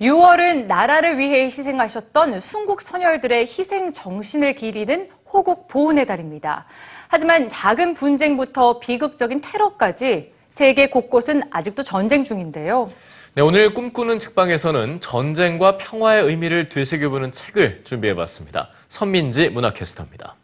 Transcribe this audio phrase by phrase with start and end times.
[0.00, 6.66] 6월은 나라를 위해 희생하셨던 순국 선열들의 희생 정신을 기리는 호국 보훈의 달입니다.
[7.08, 12.90] 하지만 작은 분쟁부터 비극적인 테러까지 세계 곳곳은 아직도 전쟁 중인데요.
[13.34, 18.68] 네, 오늘 꿈꾸는 책방에서는 전쟁과 평화의 의미를 되새겨보는 책을 준비해봤습니다.
[18.88, 20.34] 선민지 문화캐스터입니다.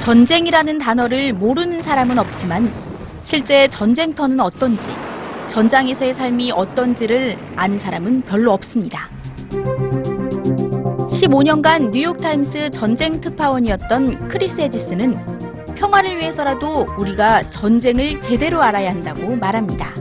[0.00, 2.72] 전쟁이라는 단어를 모르는 사람은 없지만
[3.22, 4.90] 실제 전쟁터는 어떤지,
[5.52, 9.10] 전장에서의 삶이 어떤지를 아는 사람은 별로 없습니다.
[11.10, 15.14] 15년간 뉴욕타임스 전쟁 특파원이었던 크리스 헤지스는
[15.74, 19.92] 평화를 위해서라도 우리가 전쟁을 제대로 알아야 한다고 말합니다.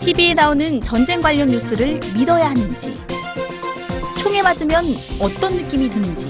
[0.00, 3.00] TV에 나오는 전쟁 관련 뉴스를 믿어야 하는지,
[4.18, 4.86] 총에 맞으면
[5.20, 6.28] 어떤 느낌이 드는지,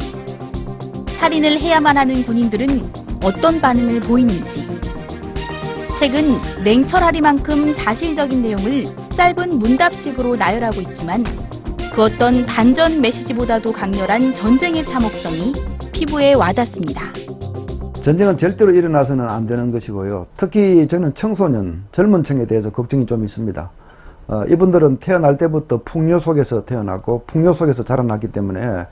[1.16, 2.92] 살인을 해야만 하는 군인들은
[3.24, 4.68] 어떤 반응을 보이는지,
[6.00, 11.22] 책은 냉철하리만큼 사실적인 내용을 짧은 문답식으로 나열하고 있지만
[11.94, 15.52] 그 어떤 반전 메시지보다도 강렬한 전쟁의 참혹성이
[15.92, 17.02] 피부에 와닿습니다.
[18.00, 20.28] 전쟁은 절대로 일어나서는 안 되는 것이고요.
[20.38, 23.70] 특히 저는 청소년, 젊은 층에 대해서 걱정이 좀 있습니다.
[24.28, 28.86] 어, 이분들은 태어날 때부터 풍요 속에서 태어나고 풍요 속에서 자라났기 때문에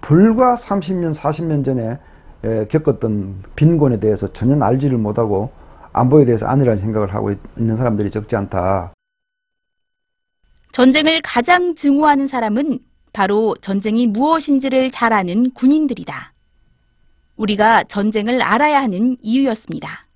[0.00, 1.98] 불과 30년, 40년 전에
[2.42, 5.50] 에, 겪었던 빈곤에 대해서 전혀 알지를 못하고
[5.94, 8.92] 안보에 대해서 안일한 생각을 하고 있- 있는 사람들이 적지 않다.
[10.72, 12.80] 전쟁을 가장 증오하는 사람은
[13.12, 16.32] 바로 전쟁이 무엇인지를 잘 아는 군인들이다.
[17.36, 20.06] 우리가 전쟁을 알아야 하는 이유였습니다.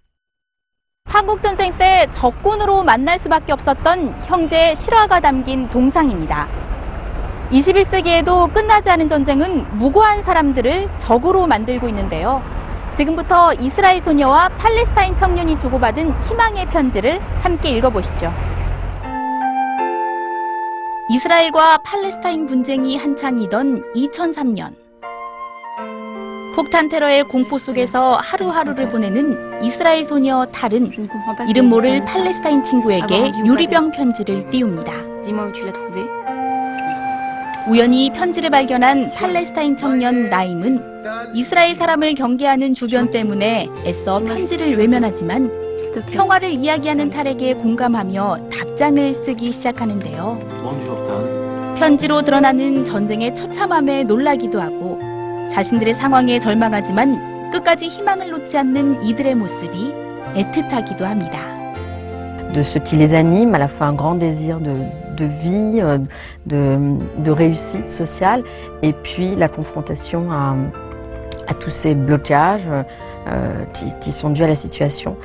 [1.05, 6.49] 한국전쟁 때 적군으로 만날 수밖에 없었던 형제의 실화가 담긴 동상입니다.
[7.51, 12.43] 21세기에도 끝나지 않은 전쟁은 무고한 사람들을 적으로 만들고 있는데요.
[12.95, 18.33] 지금부터 이스라엘 소녀와 팔레스타인 청년이 주고받은 희망의 편지를 함께 읽어보시죠.
[21.11, 24.75] 이스라엘과 팔레스타인 분쟁이 한창이던 2003년.
[26.55, 30.93] 폭탄 테러의 공포 속에서 하루하루를 보내는 이스라엘 소녀 탈은
[31.49, 34.93] 이름 모를 팔레스타인 친구에게 유리병 편지를 띄웁니다.
[37.69, 41.03] 우연히 편지를 발견한 팔레스타인 청년 나임은
[41.35, 45.51] 이스라엘 사람을 경계하는 주변 때문에 애써 편지를 외면하지만.
[46.11, 50.39] 평화를 이야기하는 탈에게 공감하며 답장을 쓰기 시작하는데요.
[51.79, 54.99] 편지로 드러나는 전쟁의 처참함에 놀라기도 하고
[55.51, 59.93] 자신들의 상황에 절망하지만 끝까지 희망을 놓지 않는 이들의 모습이
[60.35, 61.41] 애틋하기도 합니다.
[62.55, 64.73] de ce qui les anime, à la fois un grand désir de,
[65.19, 65.99] de vie, euh,
[66.47, 66.79] de,
[67.19, 68.43] de réussite sociale,
[68.83, 70.55] et puis la confrontation à,
[71.47, 75.17] à tous ces blocages euh, qui, qui sont dus à la situation.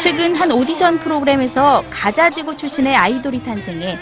[0.00, 3.96] 최근 한 오디션 프로그램에서 가자지구 출신의 아이돌이 탄생해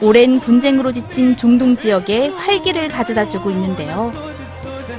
[0.00, 4.12] 오랜 분쟁으로 지친 중동 지역에 활기를 가져다 주고 있는데요.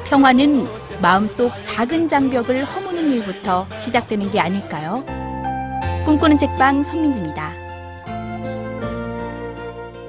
[0.10, 0.68] 평화는
[1.02, 5.04] 마음속 작은 장벽을 허무는 일부터 시작되는 게 아닐까요?
[6.06, 7.63] 꿈꾸는 책방 선민지입니다.